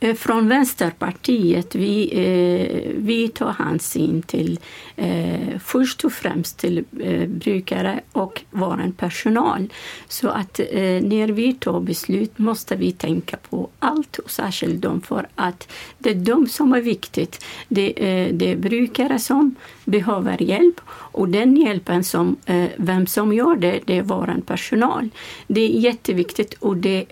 [0.00, 4.58] Eh, från Vänsterpartiet vi, eh, vi tar hänsyn till
[4.96, 9.72] eh, först och främst till eh, brukare och vår personal.
[10.08, 15.00] Så att eh, när vi tar beslut måste vi tänka på allt och särskilt dem
[15.00, 17.44] för att det är de som är viktigt.
[17.68, 20.80] Det, eh, det är brukare som behöver hjälp
[21.12, 25.08] och den hjälpen som eh, vem som gör det, det är vår personal.
[25.46, 27.04] Det är jätteviktigt och det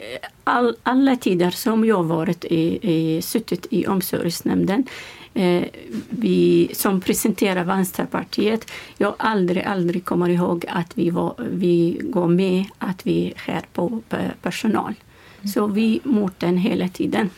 [0.44, 4.86] all, alla tider som jag varit i, i, suttit i omsorgsnämnden
[5.34, 5.64] eh,
[6.08, 12.64] vi som presenterar Vänsterpartiet, jag aldrig, aldrig kommer ihåg att vi, var, vi går med
[12.78, 14.02] att vi skär på
[14.42, 14.94] personal.
[15.38, 15.48] Mm.
[15.48, 17.30] Så vi mot den hela tiden.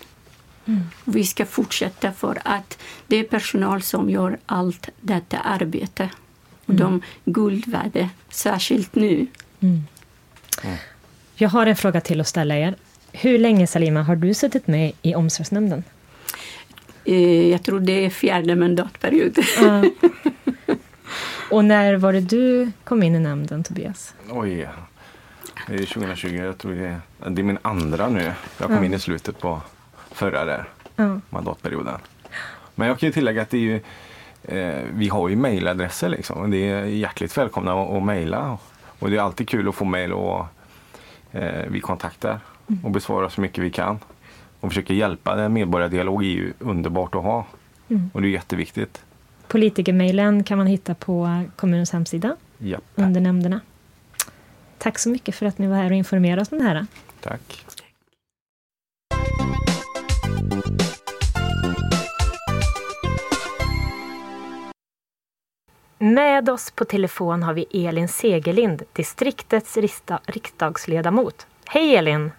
[0.64, 0.80] Mm.
[1.04, 6.08] Vi ska fortsätta för att det är personal som gör allt detta arbete.
[6.70, 7.00] Och mm.
[7.24, 9.26] de guld värda, särskilt nu.
[9.60, 9.82] Mm.
[11.34, 12.74] Jag har en fråga till att ställa er.
[13.12, 15.84] Hur länge, Salima, har du suttit med i omsorgsnämnden?
[17.04, 19.38] Eh, jag tror det är fjärde mandatperiod.
[19.62, 19.84] Uh.
[21.50, 24.14] Och när var det du kom in i nämnden, Tobias?
[24.30, 24.68] Oj,
[25.66, 26.28] det är 2020.
[26.28, 28.32] Jag tror det är, det är min andra nu.
[28.58, 28.84] Jag kom Ja.
[28.84, 29.60] in i slutet på
[30.12, 31.20] förra där, Ja.
[31.30, 31.98] mandatperioden.
[32.74, 33.80] Men jag kan ju tillägga att det är ju,
[34.92, 36.50] vi har ju mejladresser liksom.
[36.50, 38.58] Det är hjärtligt välkomna att, mejla.
[38.98, 40.46] Och det är alltid kul att få mejl och
[41.32, 42.40] eh, vi kontaktar
[42.84, 43.98] och besvarar så mycket vi kan.
[44.60, 45.42] Och försöker hjälpa.
[45.42, 47.46] En medborgardialog är ju underbart att ha.
[48.12, 49.02] Och det är jätteviktigt.
[49.48, 53.60] Politikermailen kan man hitta på kommunens hemsida Japp, under nämnderna.
[54.78, 56.86] Tack så mycket för att ni var här och informerade oss om det här.
[57.20, 57.64] tack.
[66.02, 71.46] Med oss på telefon har vi Elin Segerlind, distriktets riksda- riksdagsledamot.
[71.66, 72.32] Hej Elin!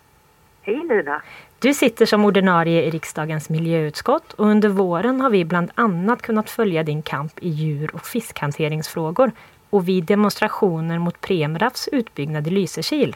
[0.62, 1.22] Hej Lina!
[1.60, 6.50] Du sitter som ordinarie i riksdagens miljöutskott och under våren har vi bland annat kunnat
[6.50, 9.32] följa din kamp i djur och fiskhanteringsfrågor
[9.70, 13.16] och vid demonstrationer mot Premrafs utbyggnad i Lysekil.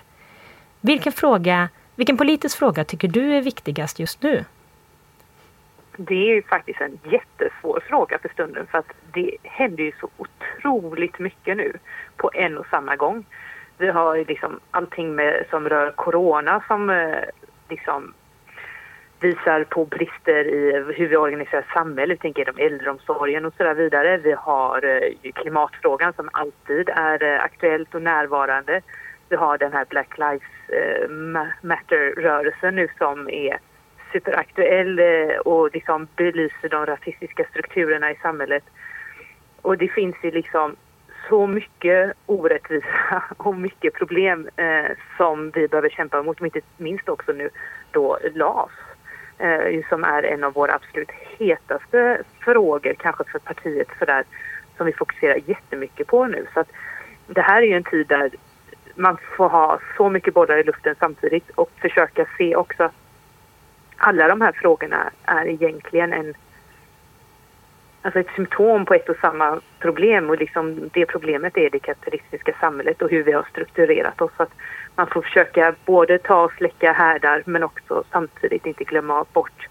[0.81, 4.45] Vilken, fråga, vilken politisk fråga tycker du är viktigast just nu?
[5.97, 10.09] Det är ju faktiskt en jättesvår fråga för stunden för att det händer ju så
[10.17, 11.73] otroligt mycket nu
[12.17, 13.25] på en och samma gång.
[13.77, 17.23] Vi har ju liksom allting med, som rör corona som eh,
[17.69, 18.13] liksom
[19.19, 24.17] visar på brister i hur vi organiserar samhället, tänker inom äldreomsorgen och så där vidare.
[24.17, 28.81] Vi har eh, klimatfrågan som alltid är eh, aktuellt och närvarande.
[29.29, 31.09] Vi har den här Black Lives eh,
[31.61, 33.57] Matter-rörelsen nu som är
[34.15, 38.63] superaktuell eh, och liksom belyser de rasistiska strukturerna i samhället.
[39.61, 40.75] Och det finns ju liksom
[41.29, 47.31] så mycket orättvisa och mycket problem eh, som vi behöver kämpa mot, inte minst också
[47.31, 47.49] nu
[47.91, 48.71] då LAS
[49.37, 54.23] eh, som är en av våra absolut hetaste frågor kanske för partiet för där,
[54.77, 56.45] som vi fokuserar jättemycket på nu.
[56.53, 56.71] Så att
[57.27, 58.31] det här är ju en tid där
[58.95, 63.04] man får ha så mycket bollar i luften samtidigt och försöka se också att
[63.97, 66.33] alla de här frågorna är egentligen en
[68.01, 72.53] alltså ett symptom på ett och samma problem och liksom det problemet är det kapitalistiska
[72.59, 74.31] samhället och hur vi har strukturerat oss.
[74.37, 74.53] Att
[74.95, 79.67] man får försöka både ta och släcka härdar men också samtidigt inte glömma bort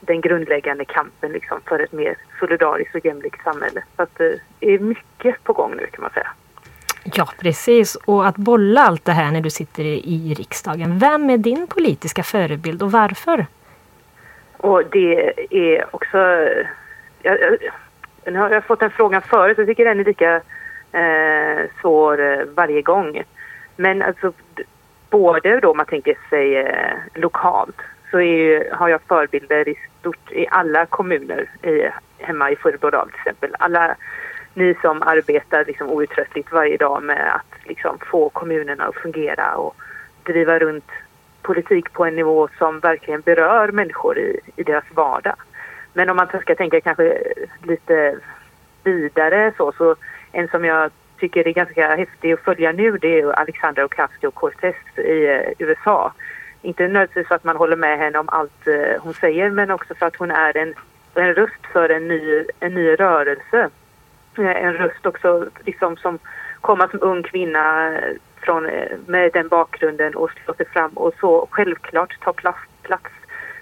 [0.00, 3.82] den grundläggande kampen liksom för ett mer solidariskt och jämlikt samhälle.
[3.96, 6.30] Så att eh, det är mycket på gång nu kan man säga.
[7.04, 7.94] Ja, precis.
[7.94, 10.98] Och att bolla allt det här när du sitter i riksdagen.
[10.98, 13.46] Vem är din politiska förebild och varför?
[14.62, 16.18] Och det är också...
[17.22, 17.58] Jag, jag,
[18.24, 20.34] nu har jag fått den frågan förut, jag tycker den är lika
[20.92, 23.22] eh, svår eh, varje gång.
[23.76, 24.32] Men alltså,
[25.10, 27.76] både då om man tänker sig eh, lokalt
[28.10, 33.20] så är har jag förebilder i stort i alla kommuner i, hemma i Furbodal till
[33.20, 33.56] exempel.
[33.58, 33.96] Alla
[34.54, 39.76] ni som arbetar liksom outtröttligt varje dag med att liksom få kommunerna att fungera och
[40.22, 40.90] driva runt
[41.42, 45.36] politik på en nivå som verkligen berör människor i, i deras vardag.
[45.92, 47.22] Men om man ska tänka kanske
[47.62, 48.16] lite
[48.84, 49.96] vidare så, så
[50.32, 54.74] en som jag tycker är ganska häftig att följa nu det är ju Alexandra Ocasio-Cortez
[54.96, 56.12] i eh, USA.
[56.62, 59.94] Inte nödvändigtvis för att man håller med henne om allt eh, hon säger men också
[59.94, 60.74] för att hon är en,
[61.14, 63.70] en röst för en ny, en ny rörelse.
[64.38, 66.18] Eh, en röst också liksom som
[66.60, 67.92] kommer som ung kvinna
[68.40, 73.10] från, eh, med den bakgrunden och slå sig fram och så självklart ta plats, plats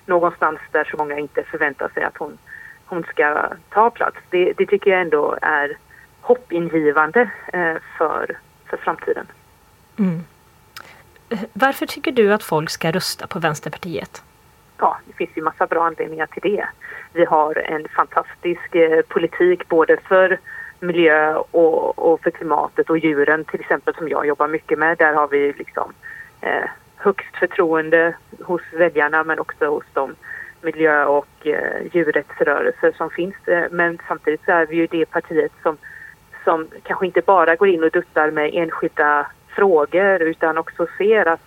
[0.06, 2.38] någonstans där så många inte förväntar sig att hon,
[2.86, 4.16] hon ska ta plats.
[4.30, 5.76] Det, det tycker jag ändå är
[6.20, 9.26] hoppingivande eh, för, för framtiden.
[9.98, 10.24] Mm.
[11.52, 14.22] Varför tycker du att folk ska rösta på Vänsterpartiet?
[14.78, 16.68] Ja, det finns ju massa bra anledningar till det.
[17.12, 20.38] Vi har en fantastisk eh, politik både för
[20.80, 24.98] miljö och, och för klimatet och djuren till exempel som jag jobbar mycket med.
[24.98, 25.92] Där har vi liksom
[26.40, 30.14] eh, högst förtroende hos väljarna men också hos de
[30.62, 33.48] miljö och eh, djurrättsrörelser som finns.
[33.48, 35.76] Eh, men samtidigt så är vi ju det partiet som,
[36.44, 41.40] som kanske inte bara går in och duttar med enskilda frågor utan också ser att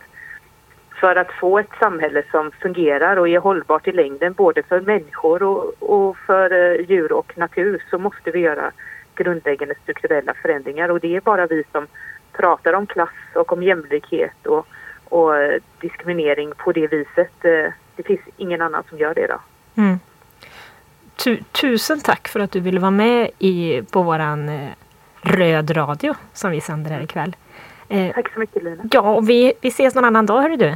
[1.00, 5.44] för att få ett samhälle som fungerar och är hållbart i längden både för människor
[5.44, 8.72] och, och för eh, djur och natur så måste vi göra
[9.24, 11.88] grundläggande strukturella förändringar och det är bara vi som
[12.32, 14.68] pratar om klass och om jämlikhet och,
[15.10, 15.32] och
[15.82, 17.46] diskriminering på det viset.
[17.46, 19.40] Eh, Det finns ingen annan som gör det då.
[19.82, 20.00] Mm.
[21.16, 24.70] Tu- tusen tack för att du ville vara med i, på våran eh,
[25.24, 27.36] Röd radio som vi sänder här ikväll.
[27.90, 28.84] Eh, Tack så mycket Lina.
[28.92, 30.76] ja, och vi, vi ses någon annan dag, hörru du.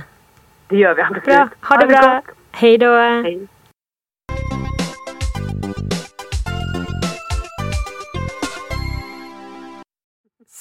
[0.67, 1.23] Det gör vi absolut.
[1.23, 2.21] Bra, ha det bra.
[2.51, 2.95] Hej då.
[2.97, 3.47] Hej.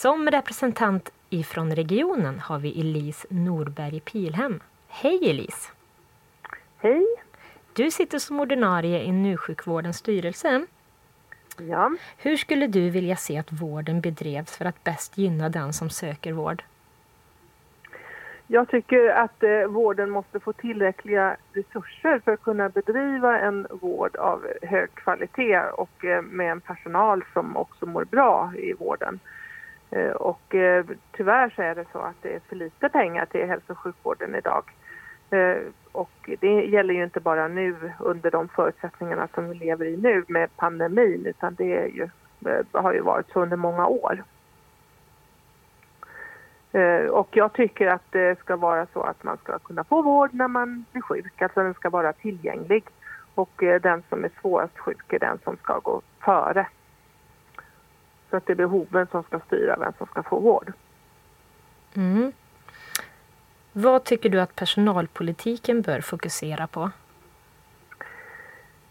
[0.04, 4.60] Som representant ifrån regionen har vi Elise Norberg Pilhem.
[4.88, 5.72] Hej Elise!
[6.78, 7.06] Hej!
[7.72, 10.66] Du sitter som ordinarie i NU-sjukvårdens styrelse.
[11.58, 11.90] Ja.
[12.18, 16.32] Hur skulle du vilja se att vården bedrevs för att bäst gynna den som söker
[16.32, 16.62] vård?
[18.46, 24.16] Jag tycker att eh, vården måste få tillräckliga resurser för att kunna bedriva en vård
[24.16, 29.20] av hög kvalitet och eh, med en personal som också mår bra i vården.
[29.94, 33.46] Eh, och eh, tyvärr så är det så att det är för lite pengar till
[33.46, 34.64] hälso och sjukvården idag.
[35.30, 35.56] Eh,
[35.92, 40.24] och det gäller ju inte bara nu under de förutsättningarna som vi lever i nu
[40.28, 42.08] med pandemin utan det är ju,
[42.72, 44.24] har ju varit så under många år.
[47.10, 50.48] Och jag tycker att det ska vara så att man ska kunna få vård när
[50.48, 52.84] man blir sjuk, alltså den ska vara tillgänglig.
[53.34, 53.50] Och
[53.82, 56.66] den som är svårast sjuk är den som ska gå före.
[58.30, 60.72] Så att det är behoven som ska styra vem som ska få vård.
[61.96, 62.32] Mm.
[63.72, 66.90] Vad tycker du att personalpolitiken bör fokusera på?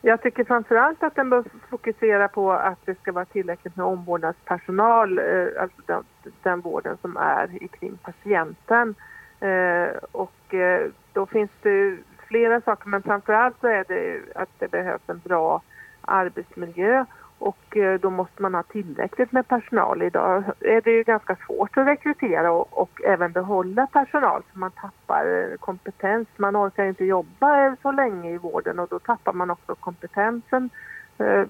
[0.01, 5.19] Jag tycker framförallt att den bör fokusera på att det ska vara tillräckligt med omvårdnadspersonal,
[5.19, 6.03] eh, alltså den,
[6.43, 8.95] den vården som är kring patienten.
[9.39, 14.71] Eh, och eh, då finns det flera saker, men framförallt så är det att det
[14.71, 15.61] behövs en bra
[16.01, 17.05] arbetsmiljö
[17.39, 20.01] och eh, då måste man ha tillräckligt med personal.
[20.01, 24.71] Idag är det ju ganska svårt att rekrytera och, och även behålla personal för man
[24.71, 26.27] tappar kompetens.
[26.35, 30.69] Man orkar inte jobba eh, så länge i vården och då tappar man också kompetensen
[31.17, 31.43] eh,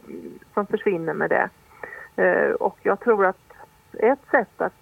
[0.54, 1.50] som försvinner med det.
[2.24, 3.54] Eh, och jag tror att
[3.94, 4.74] ett sätt att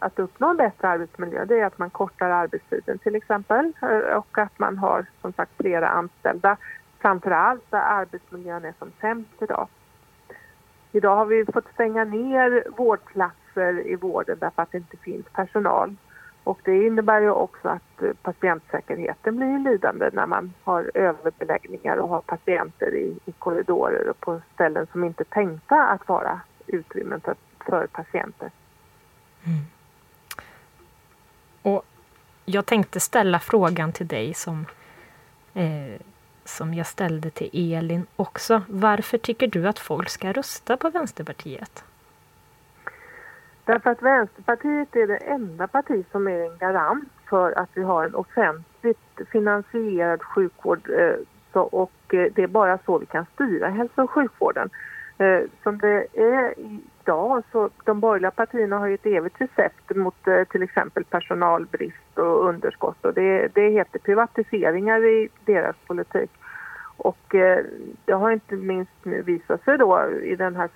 [0.00, 4.38] att uppnå en bättre arbetsmiljö det är att man kortar arbetstiden till exempel eh, och
[4.38, 6.56] att man har som sagt flera anställda.
[6.98, 9.68] Framförallt där arbetsmiljön är som sämst idag.
[10.98, 15.96] Idag har vi fått stänga ner vårdplatser i vården därför att det inte finns personal.
[16.44, 22.08] Och det innebär ju också att eh, patientsäkerheten blir lidande när man har överbeläggningar och
[22.08, 27.20] har patienter i, i korridorer och på ställen som inte är tänkta att vara utrymmen
[27.20, 27.34] för,
[27.66, 28.50] för patienter.
[29.46, 29.64] Mm.
[31.62, 31.84] Och
[32.44, 34.66] jag tänkte ställa frågan till dig som,
[35.54, 36.00] eh,
[36.48, 38.62] som jag ställde till Elin också.
[38.68, 41.84] Varför tycker du att folk ska rösta på Vänsterpartiet?
[43.68, 48.04] Därför att Vänsterpartiet är det enda parti som är en garant för att vi har
[48.04, 54.02] en offentligt finansierad sjukvård eh, och eh, det är bara så vi kan styra hälso
[54.02, 54.70] och sjukvården.
[55.18, 60.16] Eh, som det är idag så de borgerliga partierna har ju ett evigt recept mot
[60.50, 66.30] till exempel personalbrist och underskott och det, det heter privatiseringar i deras politik.
[66.98, 67.64] Och eh,
[68.04, 70.68] det har inte minst nu visat sig då i den här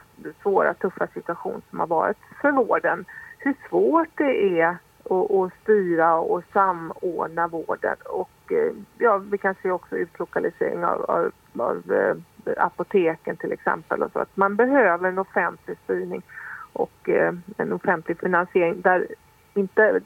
[0.43, 3.05] svåra, tuffa situation som har varit för vården
[3.39, 7.97] hur svårt det är att, att styra och samordna vården.
[8.05, 12.16] Och eh, ja, vi kan se också utlokalisering av, av, av eh,
[12.57, 14.03] apoteken till exempel.
[14.03, 16.23] Och så att man behöver en offentlig styrning
[16.73, 19.07] och eh, en offentlig finansiering där
[19.55, 20.00] inte,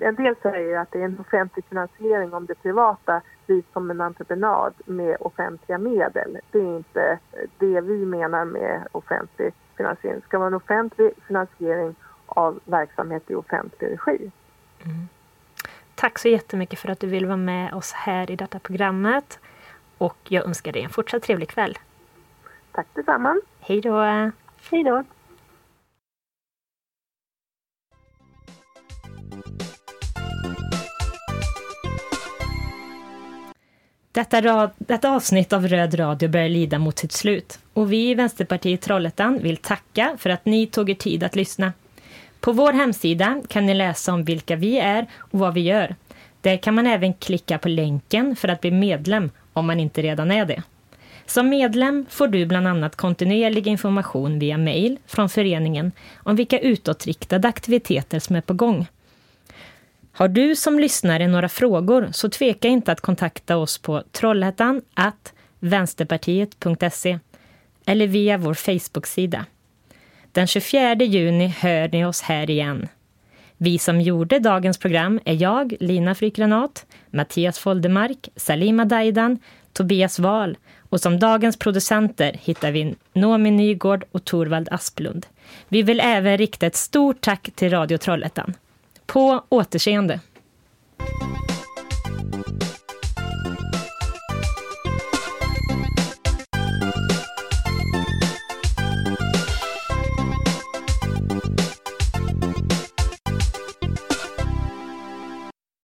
[0.00, 4.00] en del säger att det är en offentlig finansiering om det privata drivs som en
[4.00, 6.38] entreprenad med offentliga medel.
[6.50, 7.18] Det är inte
[7.58, 10.20] det vi menar med offentlig finansiering.
[10.20, 11.94] Det ska vara en offentlig finansiering
[12.26, 14.30] av verksamhet i offentlig regi.
[14.84, 15.08] Mm.
[15.94, 19.38] Tack så jättemycket för att du vill vara med oss här i detta programmet.
[19.98, 21.78] Och jag önskar dig en fortsatt trevlig kväll.
[22.72, 23.40] Tack detsamma.
[23.60, 24.00] Hej då.
[24.70, 25.04] Hej då.
[34.12, 38.80] Detta, detta avsnitt av Röd radio börjar lida mot sitt slut och vi i Vänsterpartiet
[38.80, 41.72] Trollhättan vill tacka för att ni tog er tid att lyssna.
[42.40, 45.94] På vår hemsida kan ni läsa om vilka vi är och vad vi gör.
[46.40, 50.30] Där kan man även klicka på länken för att bli medlem om man inte redan
[50.30, 50.62] är det.
[51.26, 57.48] Som medlem får du bland annat kontinuerlig information via mejl från föreningen om vilka utåtriktade
[57.48, 58.86] aktiviteter som är på gång.
[60.12, 64.82] Har du som lyssnare några frågor så tveka inte att kontakta oss på trollhättan
[65.60, 67.18] vänsterpartiet.se
[67.86, 69.46] eller via vår Facebook-sida.
[70.32, 72.88] Den 24 juni hör ni oss här igen.
[73.56, 79.38] Vi som gjorde dagens program är jag, Lina Frykgranat, Mattias Foldemark, Salima Daidan,
[79.72, 85.26] Tobias Wahl och som dagens producenter hittar vi Noomi Nygård och Torvald Asplund.
[85.68, 88.54] Vi vill även rikta ett stort tack till Radio Trollhättan.
[89.12, 90.20] På återseende!